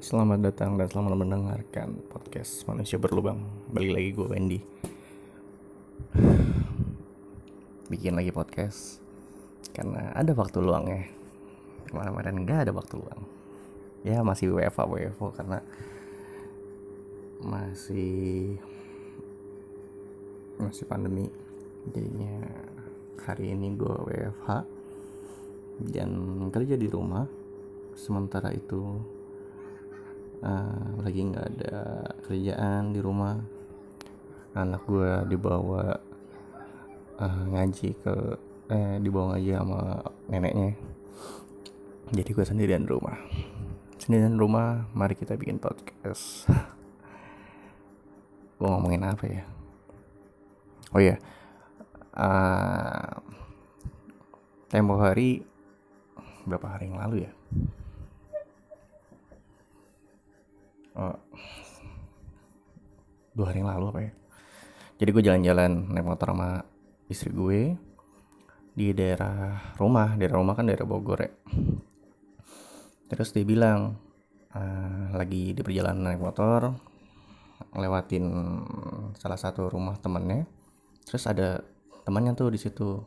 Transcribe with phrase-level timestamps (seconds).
[0.00, 3.44] Selamat datang dan selamat mendengarkan podcast Manusia Berlubang.
[3.68, 4.60] Balik lagi gue Wendy.
[7.92, 9.04] Bikin lagi podcast
[9.76, 11.04] Karena ada waktu luang ya.
[11.92, 13.20] Kemarin-kemarin gak ada waktu luang.
[14.00, 15.60] Ya masih WFA WFO karena
[17.44, 18.56] Masih
[20.56, 21.28] Masih pandemi.
[21.92, 22.48] Jadinya
[23.28, 24.48] hari ini gue WFH
[25.84, 26.08] Dan
[26.48, 27.28] kerja di rumah.
[27.92, 29.20] Sementara itu
[30.42, 31.76] uh, lagi nggak ada
[32.26, 33.38] kerjaan di rumah.
[34.52, 35.96] Anak gue dibawa
[37.16, 38.14] uh, ngaji ke
[38.68, 39.80] eh dibawa ngaji sama
[40.28, 40.76] neneknya.
[42.12, 43.16] Jadi gue sendirian di rumah.
[43.96, 46.44] Sendirian di rumah mari kita bikin podcast.
[48.60, 49.42] Gue ngomongin apa ya?
[50.92, 51.16] Oh ya
[52.16, 53.12] uh,
[54.68, 55.44] tempo hari
[56.44, 57.32] berapa hari yang lalu ya
[60.96, 61.16] oh,
[63.32, 64.12] dua hari yang lalu apa ya?
[65.02, 66.62] Jadi gue jalan-jalan naik motor sama
[67.10, 67.74] istri gue
[68.72, 70.14] di daerah rumah.
[70.14, 71.30] Daerah rumah kan daerah Bogor ya.
[73.10, 73.98] Terus dia bilang
[74.54, 76.72] uh, lagi di perjalanan naik motor
[77.72, 78.24] lewatin
[79.18, 80.46] salah satu rumah temennya.
[81.08, 81.66] Terus ada
[82.06, 83.02] temannya tuh di situ.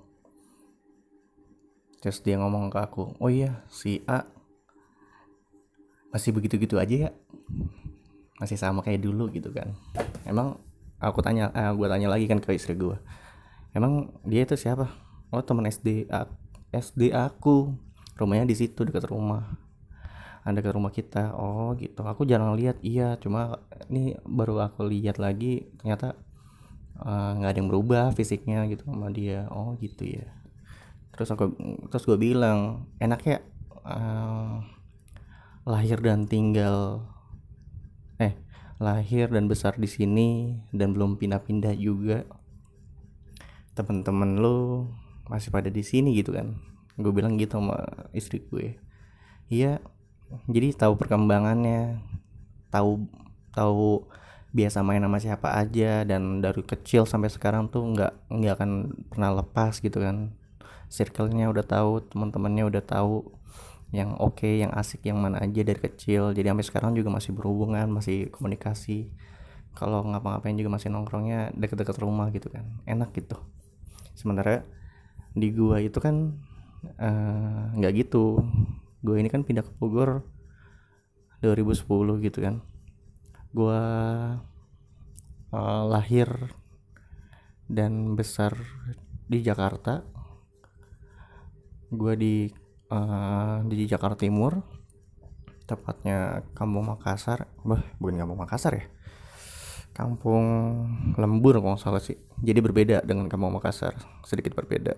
[2.04, 4.22] Terus dia ngomong ke aku oh iya si A
[6.14, 7.12] masih begitu-gitu aja ya
[8.42, 9.72] masih sama kayak dulu gitu kan.
[10.28, 10.60] Emang
[11.00, 12.96] aku tanya eh, gue tanya lagi kan ke istri gue
[13.76, 14.88] emang dia itu siapa?
[15.30, 16.08] Oh teman SD
[16.72, 17.76] SD aku.
[18.16, 19.60] Rumahnya di situ dekat rumah.
[20.48, 21.36] Ada ke rumah kita.
[21.36, 22.00] Oh gitu.
[22.08, 22.80] Aku jarang lihat.
[22.80, 23.60] Iya cuma
[23.92, 26.16] ini baru aku lihat lagi ternyata
[27.04, 29.52] eh, nggak uh, ada yang berubah fisiknya gitu sama dia.
[29.52, 30.32] Oh gitu ya.
[31.12, 31.52] Terus aku
[31.92, 33.44] terus gue bilang enaknya
[33.84, 34.64] uh,
[35.68, 37.04] lahir dan tinggal
[38.82, 42.28] lahir dan besar di sini dan belum pindah-pindah juga.
[43.76, 44.90] Teman-teman lo
[45.28, 46.60] masih pada di sini gitu kan.
[46.96, 48.80] Gue bilang gitu sama istri gue.
[49.52, 49.84] Iya
[50.50, 52.02] jadi tahu perkembangannya
[52.74, 53.06] tahu
[53.54, 54.10] tahu
[54.56, 58.72] biasa main sama siapa aja dan dari kecil sampai sekarang tuh nggak nggak akan
[59.12, 60.34] pernah lepas gitu kan.
[60.88, 63.36] Circle-nya udah tahu teman-temannya udah tahu
[63.96, 66.36] yang oke okay, yang asik yang mana aja dari kecil.
[66.36, 69.08] Jadi sampai sekarang juga masih berhubungan masih komunikasi.
[69.76, 72.68] Kalau ngapa-ngapain juga masih nongkrongnya deket-deket rumah gitu kan.
[72.84, 73.40] Enak gitu.
[74.16, 74.68] Sementara
[75.32, 76.36] di gua itu kan
[77.00, 78.26] eh, nggak uh, gitu.
[79.00, 80.28] Gua ini kan pindah ke Bogor
[81.40, 81.88] 2010
[82.28, 82.60] gitu kan.
[83.56, 83.80] Gua
[85.56, 86.28] uh, lahir
[87.72, 88.60] dan besar
[89.32, 90.04] di Jakarta.
[91.96, 94.62] Gua di uh, di Jakarta Timur
[95.66, 97.50] tepatnya Kampung Makassar.
[97.66, 98.86] Bah bukan Kampung Makassar ya?
[99.96, 100.46] Kampung
[101.16, 102.20] Lembur kalau salah sih.
[102.44, 103.96] Jadi berbeda dengan Kampung Makassar
[104.28, 104.94] sedikit berbeda.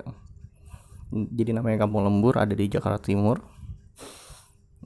[1.11, 3.39] Jadi namanya Kampung Lembur ada di Jakarta Timur.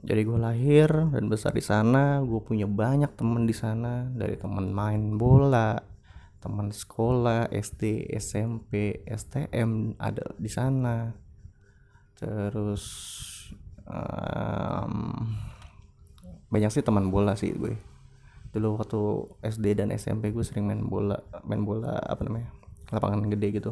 [0.01, 4.09] Jadi gue lahir dan besar di sana gue punya banyak temen di sana.
[4.09, 5.77] Dari temen main bola
[6.41, 11.13] teman sekolah SD SMP STM ada di sana
[12.21, 12.85] terus
[13.89, 15.25] um,
[16.53, 17.73] banyak sih teman bola sih gue.
[18.53, 19.01] Dulu waktu
[19.41, 21.17] SD dan SMP gue sering main bola
[21.47, 22.53] main bola apa namanya
[22.93, 23.71] lapangan gede gitu.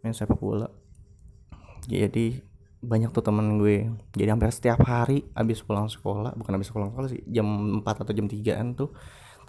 [0.00, 0.72] Main sepak bola.
[1.84, 2.40] Jadi
[2.80, 3.92] banyak tuh temen gue.
[4.16, 7.44] Jadi hampir setiap hari abis pulang sekolah bukan abis pulang sekolah sih jam
[7.84, 8.94] 4 atau jam 3an tuh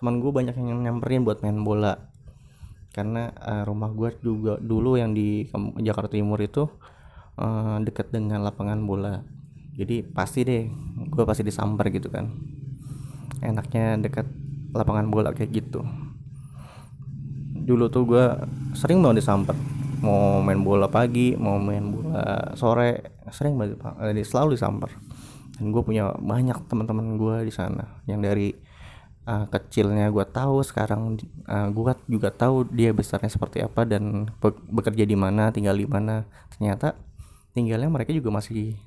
[0.02, 2.12] teman gue banyak yang nyamperin buat main bola.
[2.92, 5.48] Karena uh, rumah gue juga dulu yang di
[5.80, 6.68] Jakarta Timur itu
[7.38, 9.24] uh, dekat dengan lapangan bola.
[9.78, 10.68] Jadi pasti deh
[11.08, 12.28] gue pasti disamper gitu kan.
[13.40, 14.28] Enaknya dekat
[14.76, 15.86] lapangan bola kayak gitu.
[17.62, 18.26] Dulu tuh gue
[18.76, 19.56] sering banget disamper
[20.02, 24.90] mau main bola pagi mau main bola sore sering banget jadi selalu disamper
[25.62, 28.02] dan gue punya banyak teman-teman gue di sana.
[28.10, 28.50] Yang dari
[29.30, 34.34] uh, kecilnya gue tahu sekarang uh, gue juga tahu dia besarnya seperti apa dan
[34.74, 36.26] bekerja di mana tinggal di mana.
[36.58, 36.98] Ternyata
[37.52, 38.80] tinggalnya mereka juga masih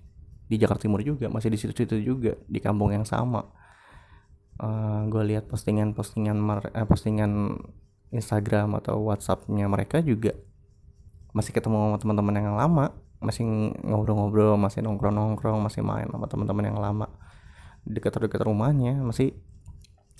[0.44, 3.48] di Jakarta Timur juga masih di situ-situ juga di kampung yang sama.
[4.54, 6.36] Uh, eh, gue lihat postingan-postingan
[6.72, 7.58] eh, postingan
[8.14, 10.30] Instagram atau WhatsAppnya mereka juga
[11.34, 13.42] masih ketemu sama teman-teman yang lama masih
[13.82, 17.10] ngobrol-ngobrol masih nongkrong-nongkrong masih main sama teman-teman yang lama.
[17.82, 19.34] Dekat-dekat rumahnya masih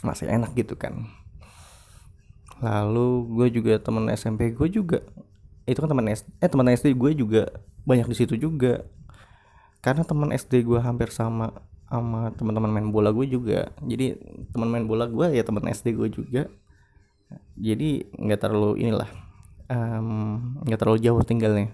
[0.02, 1.06] masih enak gitu kan.
[2.64, 5.04] Lalu gue juga teman SMP gue juga
[5.64, 7.42] itu kan teman SD eh teman SD gue juga
[7.88, 8.84] banyak di situ juga.
[9.84, 11.52] Karena teman SD gue hampir sama
[11.88, 13.72] sama teman-teman main bola gue juga.
[13.84, 14.16] Jadi
[14.52, 16.42] teman main bola gue ya teman SD gue juga.
[17.56, 19.08] Jadi nggak terlalu inilah
[20.64, 21.72] nggak um, terlalu jauh tinggalnya.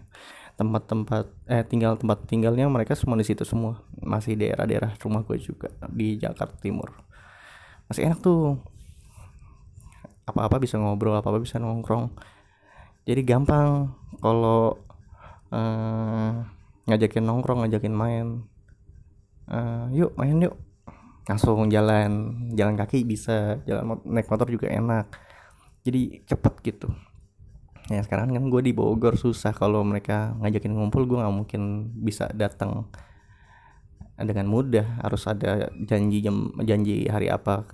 [0.59, 3.83] Tempat-tempat eh tinggal tempat tinggalnya mereka semua di situ semua.
[4.03, 6.95] Masih daerah-daerah rumah gue juga di Jakarta Timur.
[7.91, 8.59] Masih enak tuh.
[10.31, 12.15] Apa-apa bisa ngobrol apa-apa bisa nongkrong
[13.09, 14.77] jadi gampang kalau
[15.51, 16.45] uh,
[16.85, 18.27] ngajakin nongkrong ngajakin main.
[19.51, 20.57] Uh, yuk main yuk.
[21.27, 25.09] Langsung jalan jalan kaki bisa jalan naik motor juga enak.
[25.87, 26.89] Jadi cepet gitu.
[27.91, 32.29] Ya sekarang kan gue di Bogor susah kalau mereka ngajakin ngumpul gue nggak mungkin bisa
[32.37, 32.93] datang
[34.21, 35.01] dengan mudah.
[35.01, 37.65] Harus ada janji jam janji hari apa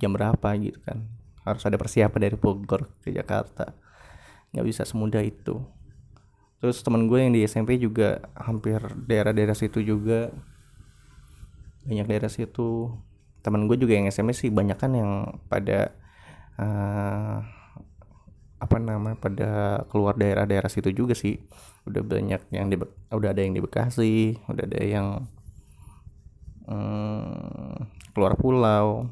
[0.00, 1.04] jam berapa gitu kan.
[1.44, 3.89] Harus ada persiapan dari Bogor ke Jakarta
[4.54, 5.62] nggak bisa semudah itu.
[6.60, 10.28] Terus teman gue yang di SMP juga hampir daerah-daerah situ juga.
[11.88, 12.92] Banyak daerah situ.
[13.40, 15.96] Teman gue juga yang SMP sih banyak kan yang pada
[16.60, 17.40] uh,
[18.60, 19.50] apa namanya pada
[19.88, 21.40] keluar daerah-daerah situ juga sih.
[21.88, 22.76] Udah banyak yang di
[23.08, 25.24] udah ada yang di Bekasi udah ada yang
[26.68, 29.08] hmm, keluar pulau.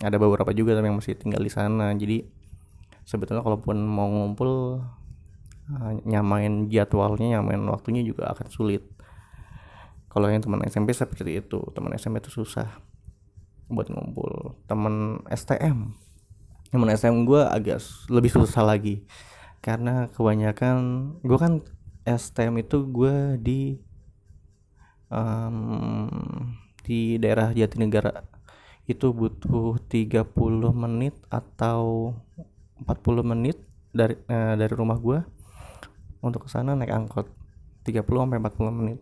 [0.00, 1.92] Ada beberapa juga yang masih tinggal di sana.
[1.92, 2.24] Jadi
[3.04, 4.80] sebetulnya kalaupun mau ngumpul
[5.70, 8.84] uh, nyamain jadwalnya nyamain waktunya juga akan sulit.
[10.08, 12.80] Kalau yang teman SMP seperti itu teman SMP itu susah
[13.68, 14.58] buat ngumpul.
[14.68, 16.04] Teman STM
[16.74, 17.78] teman STM gue agak
[18.10, 19.06] lebih susah lagi.
[19.62, 20.76] Karena kebanyakan
[21.22, 21.62] gue kan
[22.02, 23.78] STM itu gue di
[25.06, 26.10] um,
[26.82, 28.26] di daerah Jatinegara.
[28.90, 30.26] Itu butuh 30
[30.74, 32.12] menit atau
[32.82, 33.62] 40 menit
[33.94, 35.22] dari eh, dari rumah gue
[36.24, 37.30] untuk ke sana naik angkot.
[37.84, 38.98] 30 sampai 40 menit.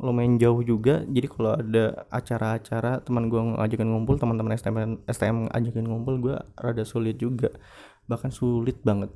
[0.00, 5.86] Lumayan jauh juga jadi kalau ada acara-acara teman gue ngajakin ngumpul teman-teman STM STM ngajakin
[5.88, 7.50] ngumpul gue rada sulit juga.
[8.06, 9.12] Bahkan sulit banget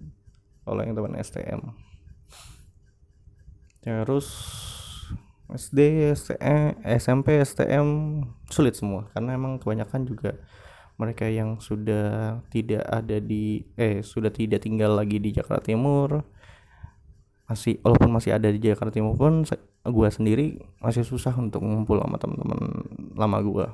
[0.64, 1.60] kalau yang teman STM
[3.84, 4.32] terus
[5.52, 6.08] SD
[6.96, 7.88] SMP STM
[8.48, 9.12] sulit semua.
[9.12, 10.40] Karena emang kebanyakan juga
[10.94, 16.22] mereka yang sudah tidak ada di eh sudah tidak tinggal lagi di Jakarta Timur
[17.44, 19.42] masih walaupun masih ada di Jakarta Timur pun
[19.84, 22.60] gue sendiri masih susah untuk ngumpul sama teman-teman
[23.18, 23.66] lama gue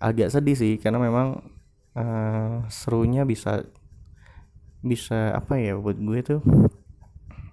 [0.00, 1.44] agak sedih sih karena memang
[1.94, 3.68] uh, serunya bisa
[4.80, 6.40] bisa apa ya buat gue tuh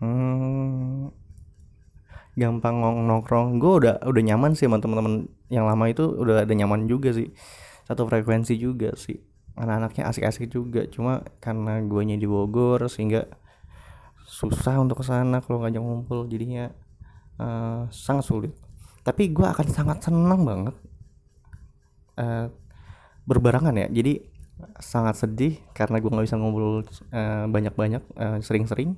[0.03, 1.11] hmm,
[2.35, 3.61] gampang nongkrong.
[3.61, 7.29] Gue udah udah nyaman sih sama teman-teman yang lama itu udah ada nyaman juga sih
[7.87, 9.19] satu frekuensi juga sih.
[9.53, 13.29] Anak-anaknya asik-asik juga cuma karena guanya di Bogor sehingga
[14.25, 16.73] susah untuk ke sana kalau ngajak ngumpul jadinya
[17.37, 18.53] uh, sangat sulit.
[19.05, 20.75] Tapi gue akan sangat senang banget
[22.17, 22.47] uh,
[23.29, 23.87] berbarengan ya.
[23.91, 24.33] Jadi
[24.79, 26.81] sangat sedih karena gue nggak bisa ngumpul
[27.13, 28.97] uh, banyak-banyak uh, sering-sering.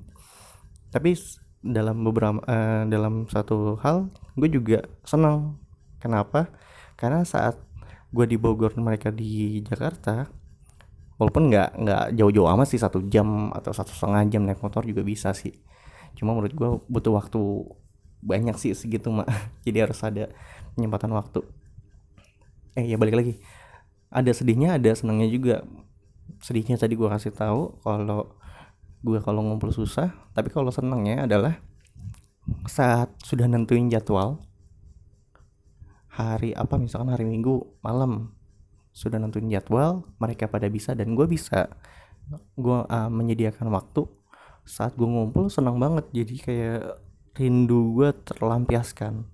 [0.93, 1.17] Tapi
[1.65, 5.57] dalam beberapa uh, dalam satu hal gue juga senang.
[5.99, 6.53] Kenapa?
[6.95, 7.57] Karena saat
[8.15, 10.31] gue di Bogor mereka di Jakarta
[11.19, 15.03] walaupun nggak nggak jauh-jauh amat sih satu jam atau satu setengah jam naik motor juga
[15.03, 15.51] bisa sih.
[16.15, 17.39] Cuma menurut gue butuh waktu
[18.23, 19.27] banyak sih segitu mak.
[19.67, 20.31] Jadi harus ada
[20.79, 21.44] penyempatan waktu.
[22.79, 23.33] Eh ya balik lagi.
[24.11, 25.56] Ada sedihnya ada senangnya juga.
[26.40, 28.31] Sedihnya tadi gue kasih tahu kalau
[29.06, 31.61] gue kalau ngumpul susah tapi kalau senangnya adalah
[32.66, 34.42] saat sudah nentuin jadwal
[36.16, 38.31] hari apa misalkan hari minggu malam
[38.95, 41.68] sudah nentuin jadwal mereka pada bisa dan gue bisa.
[42.56, 44.07] Gue uh, menyediakan waktu
[44.64, 46.07] saat gue ngumpul senang banget.
[46.16, 46.81] Jadi kayak
[47.36, 49.28] rindu gue terlampiaskan.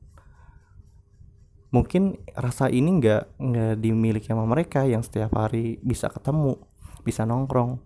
[1.71, 6.57] Mungkin rasa ini nggak nggak dimiliki sama mereka yang setiap hari bisa ketemu
[7.05, 7.79] bisa nongkrong.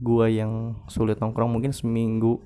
[0.00, 2.42] Gue yang sulit nongkrong mungkin seminggu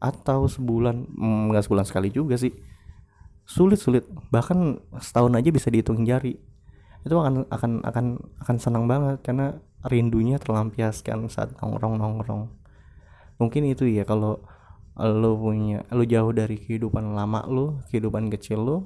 [0.00, 2.48] atau sebulan mm, nggak mm, sebulan sekali juga sih
[3.50, 6.38] sulit sulit bahkan setahun aja bisa dihitung jari.
[7.02, 8.06] Itu akan akan akan
[8.46, 12.46] akan senang banget karena rindunya terlampiaskan saat nongkrong nongkrong.
[13.42, 14.38] Mungkin itu ya kalau
[14.94, 18.76] lo punya lo jauh dari kehidupan lama lo kehidupan kecil lo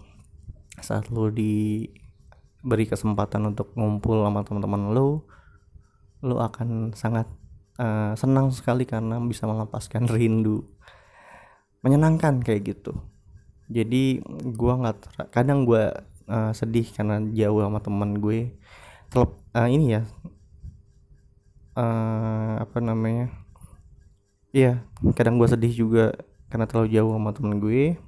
[0.79, 5.27] saat lo diberi kesempatan untuk ngumpul sama teman-teman lo
[6.25, 7.29] lo akan sangat
[7.77, 10.65] uh, senang sekali karena bisa melepaskan rindu.
[11.85, 13.14] Menyenangkan kayak gitu
[13.69, 14.21] jadi
[14.55, 18.53] gua nggak kadang gua uh, sedih karena jauh sama teman gue.
[19.13, 20.03] Telep, uh, ini ya
[21.79, 23.31] uh, apa namanya
[24.55, 24.83] iya
[25.19, 26.15] kadang gue sedih juga
[26.51, 27.99] karena terlalu jauh sama temen gue.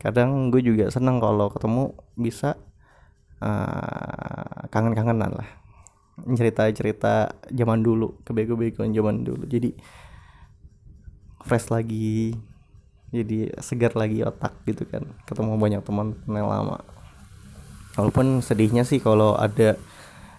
[0.00, 2.56] Kadang gue juga seneng kalau ketemu bisa
[3.42, 5.50] uh, kangen-kangenan lah.
[6.20, 9.44] Cerita-cerita zaman dulu kebego-begoan zaman dulu.
[9.44, 9.76] Jadi
[11.44, 12.32] fresh lagi
[13.10, 15.06] jadi segar lagi otak gitu kan.
[15.26, 16.82] Ketemu banyak teman yang lama.
[17.98, 19.74] Walaupun sedihnya sih kalau ada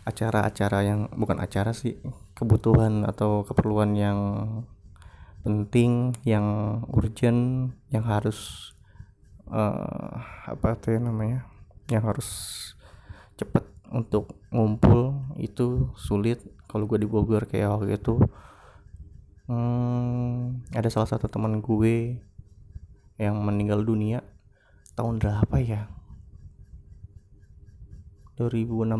[0.07, 1.99] acara-acara yang bukan acara sih
[2.33, 4.19] kebutuhan atau keperluan yang
[5.45, 8.71] penting yang urgent yang harus
[9.49, 11.45] uh, apa tuh namanya
[11.91, 12.29] yang harus
[13.37, 16.39] cepet untuk ngumpul itu sulit.
[16.71, 18.15] Kalau gue di Bogor kayak waktu itu
[19.51, 22.23] hmm, ada salah satu teman gue
[23.21, 24.25] yang meninggal dunia
[24.97, 25.85] tahun berapa ya?
[28.41, 28.97] 2016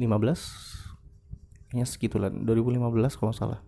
[0.00, 3.60] 15 kayaknya segitulah 2015 kalau salah.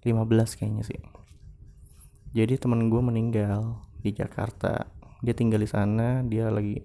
[0.00, 1.00] 15 kayaknya sih.
[2.32, 4.88] Jadi temen gue meninggal di Jakarta.
[5.20, 6.80] Dia tinggal di sana dia lagi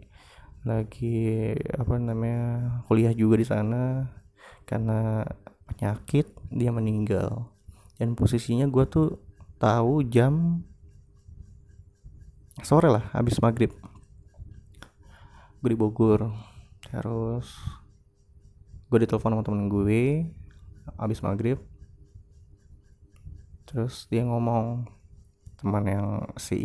[0.67, 4.11] lagi apa namanya kuliah juga di sana.
[4.67, 5.23] Karena
[5.71, 7.49] penyakit dia meninggal.
[7.95, 9.09] Dan posisinya gue tuh
[9.59, 10.63] tahu jam
[12.65, 13.71] sore lah habis maghrib.
[15.59, 16.31] Gue di Bogor.
[16.89, 17.47] Terus
[18.89, 20.25] gue ditelepon sama temen gue
[20.97, 21.61] habis maghrib.
[23.69, 24.89] Terus dia ngomong
[25.59, 26.07] teman yang
[26.39, 26.63] si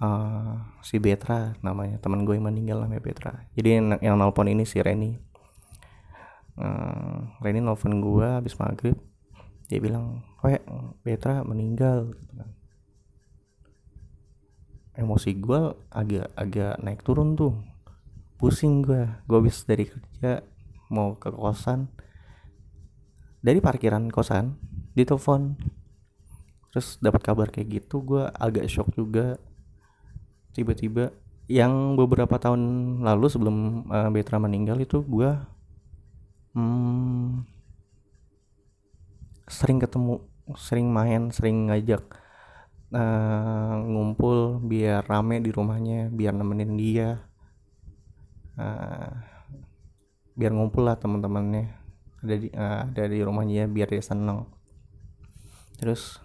[0.00, 3.44] uh, si Betra namanya teman gue yang meninggal namanya Betra.
[3.52, 5.20] Jadi yang, yang nelpon ini si Reni.
[6.56, 8.96] Uh, Reni nelpon gue habis maghrib.
[9.68, 10.56] Dia bilang weh
[11.04, 12.55] Betra meninggal gitu kan
[15.06, 17.54] emosi gue agak agak naik turun tuh.
[18.42, 20.42] Pusing gue gue habis dari kerja
[20.90, 21.86] mau ke kosan.
[23.38, 24.58] Dari parkiran kosan
[24.98, 25.54] ditelepon.
[26.74, 29.38] Terus dapat kabar kayak gitu gue agak shock juga.
[30.50, 31.14] Tiba-tiba
[31.46, 32.60] yang beberapa tahun
[33.06, 35.30] lalu sebelum uh, Betra meninggal itu gue
[36.58, 37.46] hmm,
[39.46, 40.26] sering ketemu
[40.58, 42.02] sering main sering ngajak
[42.92, 47.10] uh, ngumpul biar rame di rumahnya biar nemenin dia.
[48.56, 49.10] Uh,
[50.36, 51.72] biar ngumpul lah teman-temannya.
[52.22, 54.46] Ada di uh, ada di rumahnya biar dia seneng.
[55.80, 56.20] Terus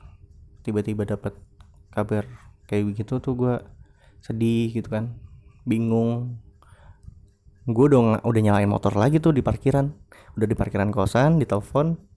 [0.62, 1.38] tiba-tiba dapat
[1.92, 2.26] kabar
[2.70, 3.56] kayak begitu tuh gue
[4.22, 5.18] sedih gitu kan
[5.66, 6.42] bingung.
[7.70, 9.94] Gue udah udah nyalain motor lagi tuh di parkiran.
[10.38, 12.12] Udah di parkiran kosan di telepon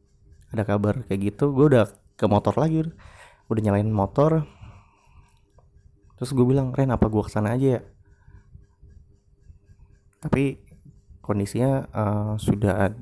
[0.54, 2.86] ada kabar kayak gitu gue udah ke motor lagi
[3.48, 4.48] udah nyalain motor.
[6.16, 7.82] Terus gue bilang Ren apa gue ke sana aja ya?
[10.24, 10.56] Tapi
[11.20, 12.92] kondisinya uh, sudah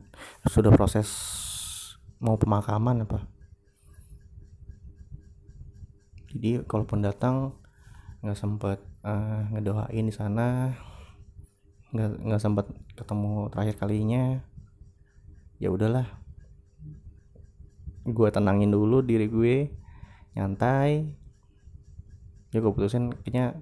[0.46, 1.08] sudah proses
[2.22, 3.22] mau pemakaman apa.
[6.32, 7.54] Jadi kalaupun datang
[8.22, 10.70] nggak sempet uh, ngedoain di sana
[11.92, 14.40] nggak nggak sempet ketemu terakhir kalinya
[15.62, 16.08] ya udahlah.
[18.02, 19.81] Gue tenangin dulu diri gue
[20.36, 21.16] nyantai.
[22.52, 23.56] Ya gue putusin kayaknya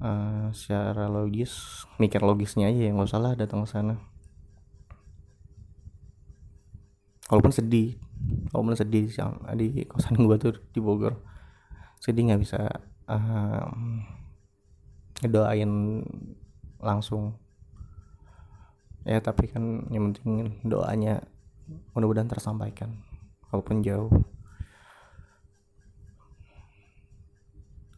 [0.00, 3.96] uh, secara logis mikir logisnya aja yang nggak salah datang ke sana.
[7.30, 7.96] Walaupun sedih
[8.52, 9.08] walaupun sedih
[9.56, 11.16] di kosan gue tuh di Bogor.
[12.00, 12.60] Sedih nggak bisa
[13.08, 14.04] um,
[15.24, 16.04] ngedoain
[16.80, 17.36] langsung.
[19.08, 21.24] Ya tapi kan yang penting doanya
[21.94, 23.00] mudah-mudahan tersampaikan
[23.48, 24.10] walaupun jauh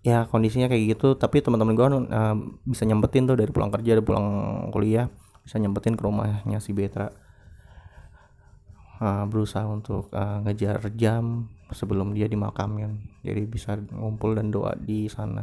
[0.03, 1.15] ya kondisinya kayak gitu.
[1.17, 4.27] Tapi teman-teman gue uh, bisa nyempetin tuh dari pulang kerja dari pulang
[4.75, 5.07] kuliah
[5.43, 7.11] bisa nyempetin ke rumahnya si Betra.
[9.03, 13.03] Uh, berusaha untuk uh, ngejar jam sebelum dia dimakamkan.
[13.27, 15.43] Jadi bisa ngumpul dan doa di sana.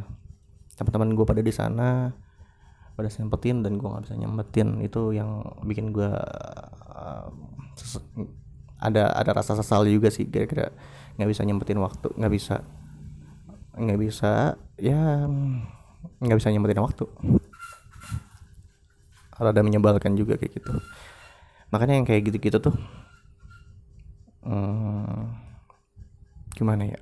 [0.80, 2.08] Teman-teman gue pada di sana
[2.96, 4.80] pada sempetin dan gue nggak bisa nyempetin.
[4.80, 7.28] Itu yang bikin gue uh,
[8.80, 10.72] ada ada rasa sesal juga sih kira-kira
[11.20, 12.64] nggak bisa nyempetin waktu nggak bisa
[13.80, 15.24] nggak bisa ya
[16.20, 17.04] nggak bisa nyempetin waktu.
[19.40, 20.72] Ada menyebalkan juga kayak gitu.
[21.72, 22.76] Makanya yang kayak gitu-gitu tuh
[24.44, 25.32] hmm,
[26.52, 27.00] gimana ya?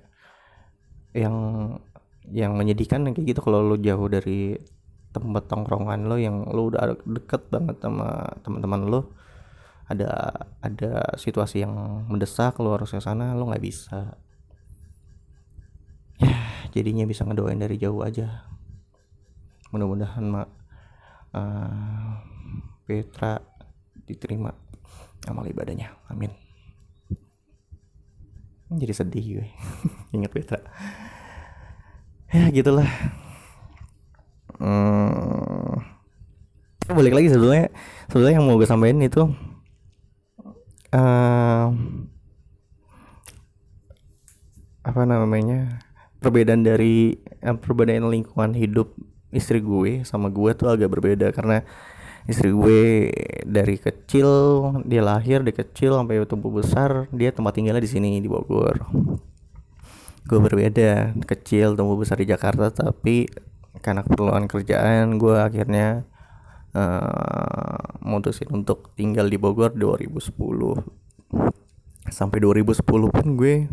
[1.19, 1.37] Yang
[2.29, 4.55] yang menyedihkan kayak gitu kalau lo jauh dari
[5.11, 9.01] tempat tongkrongan lo yang lo udah deket banget sama teman-teman lo
[9.89, 10.29] ada
[10.61, 14.21] ada situasi yang mendesak lo harus ke sana lo nggak bisa
[16.73, 18.49] jadinya bisa ngedoain dari jauh aja.
[19.73, 20.49] Mudah-mudahan mak
[21.37, 22.25] uh,
[22.89, 23.37] Petra
[24.09, 24.53] diterima
[25.29, 25.93] amal ibadahnya.
[26.09, 26.33] Amin.
[28.69, 29.47] Jadi sedih gue.
[30.17, 30.61] Inget Petra.
[32.33, 32.89] Ya gitulah.
[34.59, 35.81] Hmm,
[36.89, 37.71] balik lagi sebetulnya
[38.11, 39.23] sebetulnya yang mau gue sampaikan itu
[40.91, 41.69] uh,
[44.83, 45.88] apa namanya
[46.19, 48.95] perbedaan dari uh, perbedaan lingkungan hidup
[49.31, 51.31] istri gue sama gue tuh agak berbeda.
[51.35, 51.63] Karena
[52.29, 53.11] istri gue
[53.49, 54.29] dari kecil
[54.85, 58.85] dia lahir dari kecil sampai tumbuh besar dia tempat tinggalnya di sini di Bogor.
[60.29, 61.17] Gue berbeda.
[61.25, 63.31] Kecil tumbuh besar di Jakarta tapi
[63.79, 66.03] karena keperluan kerjaan gue akhirnya
[66.75, 70.35] uh, mutusin untuk tinggal di Bogor 2010
[72.09, 73.69] sampai 2010 pun gue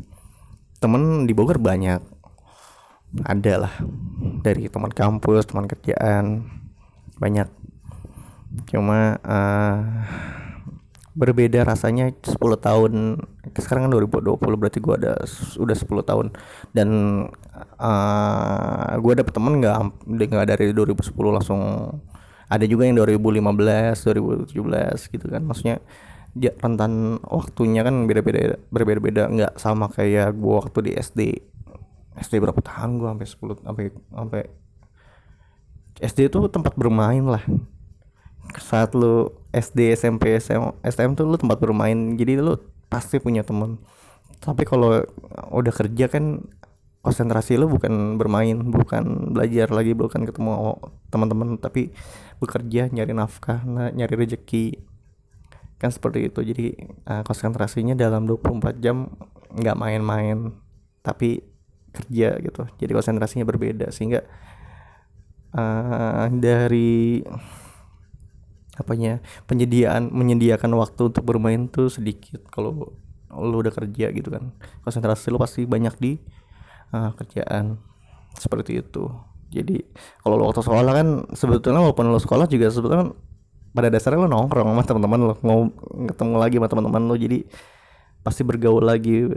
[0.80, 2.04] temen di Bogor banyak
[3.24, 3.74] ada lah.
[4.44, 6.50] Dari teman kampus teman kerjaan.
[7.16, 7.48] Banyak.
[8.68, 9.80] Cuma uh,
[11.16, 12.94] berbeda rasanya 10 tahun.
[13.56, 15.14] Sekarang kan 2020 berarti gue ada
[15.56, 16.28] udah 10 tahun.
[16.76, 16.90] Dan
[17.80, 19.76] uh, gue dapet temen nggak
[20.12, 21.62] nggak dari 2010 langsung.
[22.46, 25.42] Ada juga yang 2015 2017 gitu kan.
[25.48, 25.80] Maksudnya
[26.36, 29.32] dia rentan waktunya kan beda-beda berbeda-beda.
[29.32, 31.22] Nggak sama kayak gue waktu di SD
[32.16, 34.42] SD berapa tahun gue sampai 10 sampai sampai
[36.00, 37.44] SD itu tempat bermain lah.
[38.60, 42.60] Saat lu SD SMP SM, SM tuh lu tempat bermain jadi lu
[42.92, 43.80] pasti punya temen.
[44.44, 45.04] Tapi kalau
[45.52, 46.44] udah kerja kan
[47.00, 50.74] konsentrasi lu bukan bermain bukan belajar lagi bukan ketemu
[51.14, 51.94] teman-teman tapi
[52.42, 54.84] bekerja nyari nafkah nyari rezeki.
[55.80, 56.68] Kan seperti itu jadi
[57.08, 59.16] uh, konsentrasinya dalam 24 jam
[59.56, 60.52] nggak main-main.
[61.06, 61.55] Tapi
[61.96, 62.62] kerja gitu.
[62.78, 63.90] Jadi konsentrasinya berbeda.
[63.90, 64.22] Sehingga
[65.56, 67.24] uh, dari
[68.76, 72.44] apanya penyediaan menyediakan waktu untuk bermain tuh sedikit.
[72.52, 72.92] Kalau
[73.36, 74.56] lu udah kerja gitu kan
[74.88, 76.20] konsentrasi lu pasti banyak di
[76.92, 77.80] uh, kerjaan.
[78.36, 79.08] Seperti itu.
[79.56, 79.80] Jadi
[80.20, 83.12] kalau lu waktu sekolah kan sebetulnya walaupun lu sekolah juga sebetulnya kan
[83.76, 85.36] pada dasarnya lu nongkrong sama teman-teman lu.
[85.44, 85.60] Mau
[86.12, 87.16] ketemu lagi sama teman-teman lu.
[87.16, 87.40] Jadi
[88.24, 89.30] pasti bergaul lagi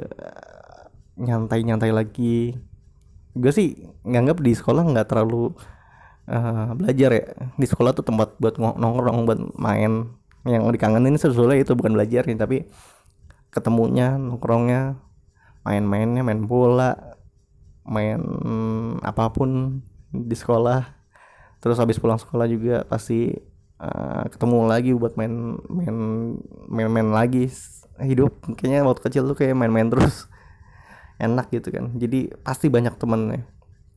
[1.18, 2.54] nyantai-nyantai lagi.
[3.35, 3.74] Gue sih
[4.07, 5.52] nganggap di sekolah nggak terlalu
[6.31, 7.24] uh, belajar ya.
[7.59, 10.14] Di sekolah tuh tempat buat nongkrong buat main.
[10.46, 12.57] Yang dikangenin sebetulnya itu bukan belajar nih tapi
[13.52, 14.96] ketemunya nongkrongnya
[15.66, 16.94] main-mainnya main bola
[17.85, 18.20] main
[19.02, 19.83] apa pun
[20.14, 20.87] di sekolah.
[21.59, 23.35] Terus habis pulang sekolah juga pasti
[23.83, 25.96] uh, ketemu lagi buat main main
[26.70, 27.50] main main lagi
[27.98, 28.31] hidup.
[28.54, 30.31] Kayaknya waktu kecil tuh kayak main-main terus
[31.18, 31.94] enak gitu kan.
[31.98, 33.42] Jadi pasti banyak temennya.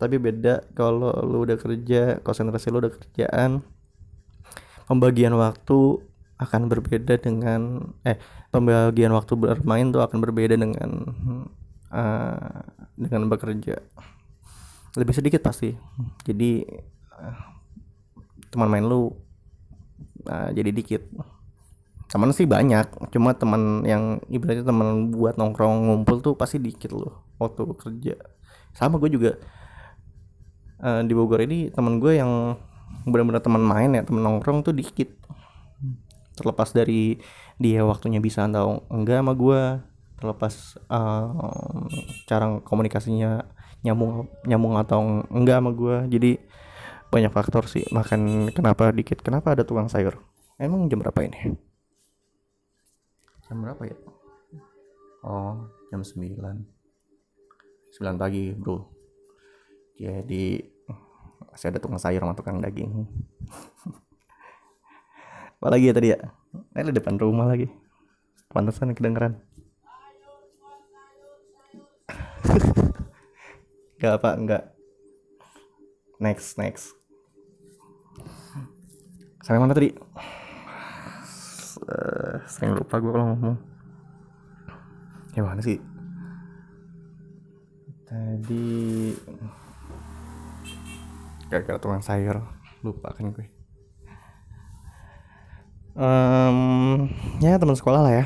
[0.01, 3.62] Tapi beda kalau lu udah kerja konsentrasi lu udah kerjaan
[4.89, 6.01] pembagian waktu
[6.41, 8.17] akan berbeda dengan eh
[8.49, 11.13] pembagian waktu bermain tuh akan berbeda dengan
[11.93, 12.65] uh,
[12.97, 13.77] dengan bekerja.
[14.97, 15.69] Lebih sedikit pasti.
[16.25, 16.65] Jadi
[17.13, 17.38] uh,
[18.49, 19.13] teman main lu
[20.25, 21.05] uh, jadi dikit
[22.12, 27.24] teman sih banyak cuma teman yang ibaratnya teman buat nongkrong ngumpul tuh pasti dikit loh
[27.39, 28.15] waktu kerja.
[28.76, 29.39] Sama gue juga
[30.84, 32.60] uh, di Bogor ini teman gue yang
[33.08, 35.08] benar-benar teman main ya teman nongkrong tuh dikit.
[36.36, 37.15] Terlepas dari
[37.56, 39.62] dia waktunya bisa atau enggak sama gue
[40.19, 40.54] terlepas
[40.91, 41.88] uh,
[42.28, 43.47] cara komunikasinya
[43.88, 46.32] nyambung nyambung atau enggak sama gue jadi
[47.08, 50.19] banyak faktor sih makan kenapa dikit kenapa ada tukang sayur.
[50.60, 51.70] Emang jam berapa ini
[53.51, 53.99] jam berapa ya?
[55.27, 56.63] Oh jam 9 9
[58.15, 58.87] pagi bro.
[59.99, 60.63] Jadi
[61.51, 62.95] masih ada tukang sayur sama tukang daging.
[65.59, 66.31] Apa lagi ya tadi ya?
[66.71, 67.67] Ini di depan rumah lagi.
[68.47, 69.43] Pantesan kedengeran.
[73.99, 74.63] Gak apa enggak
[76.17, 76.95] next next.
[79.43, 79.93] Sampai mana tadi
[81.91, 83.58] uh, sering lupa gue kalau ngomong.
[85.36, 85.80] Ya mana sih?
[88.08, 88.67] Tadi
[91.47, 92.43] gara-gara tukang sayur
[92.84, 93.47] lupa kan gue.
[95.91, 97.12] Um,
[97.43, 98.25] ya teman sekolah lah ya.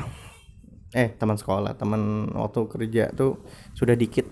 [0.94, 3.42] Eh teman sekolah teman waktu kerja tuh
[3.74, 4.26] sudah dikit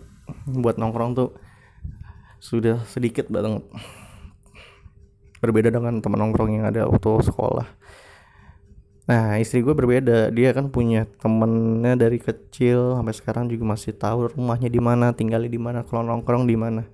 [0.47, 1.31] buat nongkrong tuh.
[2.39, 3.63] Sudah sedikit banget.
[5.43, 7.84] Berbeda dengan teman nongkrong yang ada waktu sekolah
[9.05, 10.33] Nah istri gue berbeda.
[10.33, 15.51] Dia kan punya temennya dari kecil sampai sekarang juga masih tahu rumahnya di mana tinggalnya
[15.53, 16.89] di mana kalau nongkrong di mana.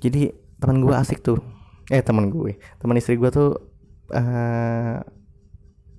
[0.00, 1.40] Jadi teman gue asik tuh.
[1.92, 2.56] Eh teman gue.
[2.80, 3.60] Teman istri gue tuh
[4.16, 4.96] uh,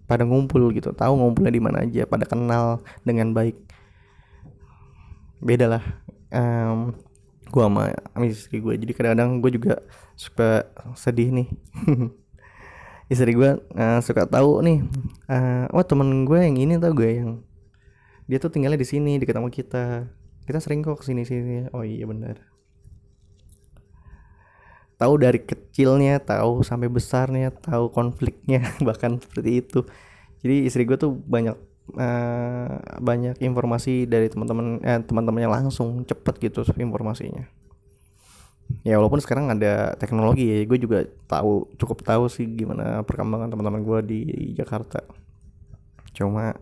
[0.09, 0.89] pada ngumpul gitu.
[0.89, 3.53] Tahu ngumpulnya di mana aja pada kenal dengan baik.
[5.43, 5.83] Beda lah
[6.33, 6.97] um,
[7.53, 8.73] gue sama, sama istri gue.
[8.73, 9.73] Jadi kadang-kadang gue juga
[10.17, 10.65] suka
[10.97, 11.47] sedih nih
[13.13, 14.81] istri gue uh, suka tahu nih
[15.29, 17.45] uh, wah temen gue yang ini tau gue yang
[18.25, 20.09] dia tuh tinggalnya di sini dekat sama kita.
[20.43, 21.67] Kita sering kok ke sini sini.
[21.75, 22.53] Oh iya benar
[25.03, 29.79] tahu dari kecilnya tahu sampai besarnya tahu konfliknya bahkan seperti itu.
[30.39, 31.55] Jadi istri gue tuh banyak
[31.99, 37.47] uh, banyak informasi dari teman-teman eh, teman-temannya langsung cepet gitu informasinya
[38.81, 43.85] ya walaupun sekarang ada teknologi ya gue juga tahu cukup tahu sih gimana perkembangan teman-teman
[43.85, 44.19] gue di
[44.57, 45.05] Jakarta.
[46.17, 46.57] Cuma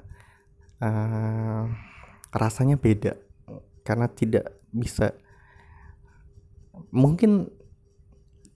[0.83, 1.63] uh,
[2.35, 3.15] rasanya beda
[3.87, 5.15] karena tidak bisa
[6.91, 7.47] mungkin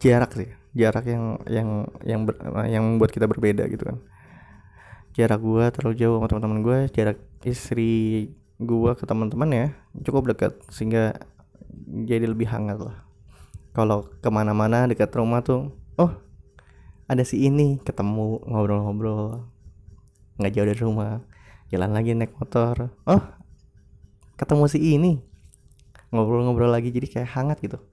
[0.03, 1.69] jarak sih jarak yang yang
[2.03, 2.35] yang ber,
[2.67, 3.97] yang membuat kita berbeda gitu kan.
[5.15, 9.67] Jarak gue terlalu jauh sama teman-teman gue jarak istri gue ke teman-teman ya
[10.03, 11.15] cukup dekat sehingga
[12.07, 13.04] jadi lebih hangat lah
[13.75, 16.11] kalau ke mana-mana dekat rumah tuh oh
[17.11, 19.51] ada si ini ketemu ngobrol-ngobrol.
[20.39, 21.13] Nggak jauh dari rumah.
[21.69, 22.95] Jalan lagi naik motor.
[23.03, 23.19] Oh
[24.39, 25.19] ketemu si ini.
[26.15, 27.83] Ngobrol-ngobrol lagi jadi kayak hangat gitu.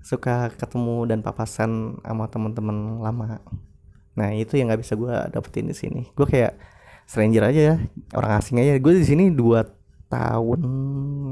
[0.00, 3.44] Suka ketemu dan papasan sama teman-teman lama.
[4.16, 6.08] Nah itu yang nggak bisa gue dapetin di sini.
[6.16, 6.56] Gue kayak
[7.04, 7.76] stranger aja ya.
[8.16, 8.80] Orang asing aja.
[8.80, 9.68] Gue di sini dua
[10.08, 10.60] tahun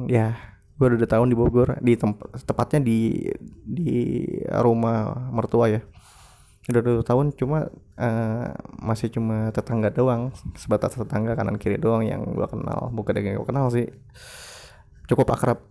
[0.07, 3.27] ya gue udah dua tahun di Bogor di tempat tepatnya di
[3.67, 5.83] di rumah mertua ya.
[6.71, 7.67] Udah dua tahun cuma
[7.99, 12.95] uh, masih cuma tetangga doang sebatas tetangga kanan kiri doang yang gue kenal.
[12.95, 13.91] Bukan yang gue kenal sih.
[15.11, 15.67] Cukup akrab.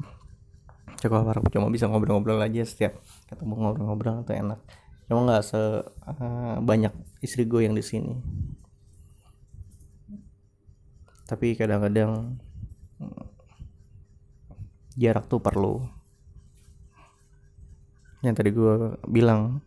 [0.99, 2.99] Cukup akrab cuma bisa ngobrol-ngobrol aja setiap
[3.31, 4.59] ketemu ngobrol-ngobrol atau enak.
[5.07, 6.91] Cuma nggak se uh, banyak
[7.23, 8.19] istri gue yang di sini.
[11.23, 12.43] Tapi kadang-kadang
[14.97, 15.85] jarak tuh perlu.
[18.25, 18.73] Yang tadi gue
[19.05, 19.61] bilang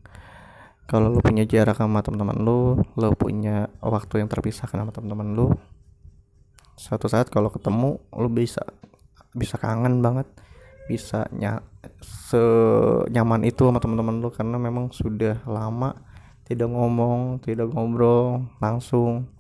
[0.90, 5.46] kalau lo punya jarak sama teman-teman lo lo punya waktu yang terpisahkan sama teman-teman lo
[6.74, 8.66] suatu saat kalau ketemu lo bisa
[9.38, 10.26] bisa kangen banget
[10.90, 11.46] bisa ny
[12.02, 15.94] senyaman itu sama teman-teman lu karena memang sudah lama
[16.50, 19.30] tidak ngomong tidak ngobrol langsung.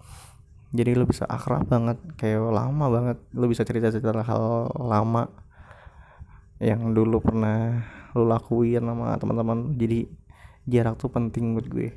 [0.70, 3.18] Jadi lu bisa akrab banget kayak lama banget.
[3.34, 5.26] Lu bisa cerita-cerita hal lama
[6.60, 9.72] yang dulu pernah lu lakuin sama teman-teman.
[9.80, 10.04] Jadi
[10.68, 11.88] jarak tuh penting buat gue.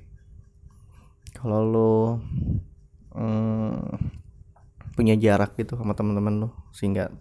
[1.35, 1.93] Kalau lu
[3.11, 3.99] hmm,
[4.95, 7.11] punya jarak gitu sama teman-teman lu sehingga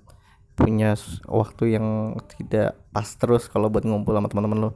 [0.54, 0.94] punya
[1.26, 4.70] waktu yang tidak pas terus kalau buat ngumpul sama teman-teman lo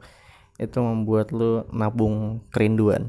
[0.57, 3.07] itu membuat lo nabung kerinduan.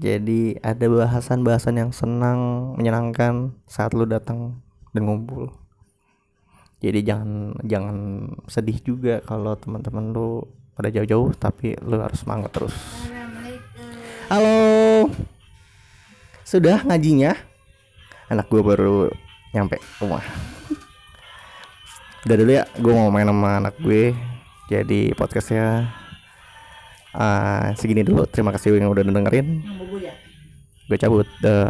[0.00, 4.58] Jadi ada bahasan-bahasan yang senang menyenangkan saat lo datang
[4.90, 5.54] dan ngumpul
[6.80, 7.96] jadi jangan jangan
[8.48, 12.72] sedih juga kalau teman-teman lo pada jauh-jauh tapi lo harus semangat terus.
[14.32, 15.12] Halo.
[16.40, 17.36] Sudah ngajinya?
[18.32, 19.12] Anak gue baru
[19.52, 20.24] nyampe rumah.
[22.24, 24.16] Udah dulu ya gue mau main sama anak gue.
[24.72, 25.84] Jadi podcastnya
[27.12, 28.24] uh, segini dulu.
[28.24, 29.60] Terima kasih yang udah dengerin.
[30.88, 31.68] Gue cabut dah